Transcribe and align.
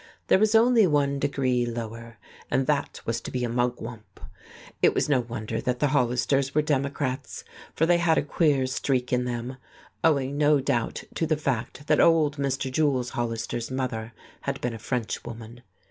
There 0.29 0.39
was 0.39 0.55
only 0.55 0.87
one 0.87 1.19
degree 1.19 1.63
lower, 1.63 2.17
and 2.49 2.65
that 2.65 3.01
was 3.05 3.21
to 3.21 3.29
be 3.29 3.43
a 3.43 3.49
mugwump. 3.49 4.19
It 4.81 4.95
was 4.95 5.07
no 5.07 5.19
wonder 5.19 5.61
that 5.61 5.77
the 5.77 5.89
Hollisters 5.89 6.55
were 6.55 6.63
Democrats, 6.63 7.43
for 7.75 7.85
they 7.85 7.99
had 7.99 8.17
a 8.17 8.23
queer 8.23 8.65
streak 8.65 9.13
in 9.13 9.25
them; 9.25 9.57
owing, 10.03 10.39
no 10.39 10.59
doubt, 10.59 11.03
to 11.13 11.27
the 11.27 11.37
fact 11.37 11.85
that 11.85 11.99
old 12.01 12.37
Mr. 12.37 12.71
Jules 12.71 13.09
Hollister's 13.11 13.69
mother 13.69 14.13
had 14.41 14.59
been 14.59 14.73
a 14.73 14.79
Frenchwoman. 14.79 15.61